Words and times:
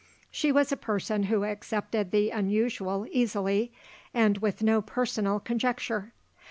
She 0.31 0.51
was 0.51 0.71
a 0.71 0.77
person 0.77 1.25
who 1.29 1.43
accepted 1.45 2.09
the 2.09 2.31
unusual 2.31 3.05
easily 3.11 3.71
and 4.15 4.39
with 4.39 4.63
no 4.63 4.81
personal 4.81 5.39
conjecture. 5.39 6.11